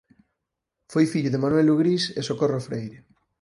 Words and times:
Foi 0.91 1.05
fillo 1.13 1.33
de 1.33 1.41
Manuel 1.43 1.67
Lugrís 1.69 2.03
e 2.19 2.21
Socorro 2.29 2.59
Freire. 2.67 2.97